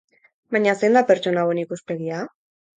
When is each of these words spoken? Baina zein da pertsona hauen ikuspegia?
Baina 0.55 0.73
zein 0.79 0.97
da 0.99 1.05
pertsona 1.13 1.45
hauen 1.45 1.63
ikuspegia? 1.67 2.27